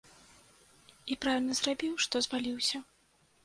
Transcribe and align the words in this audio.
І 1.11 1.19
правільна 1.27 1.59
зрабіў, 1.61 1.95
што 2.09 2.25
зваліўся. 2.31 2.87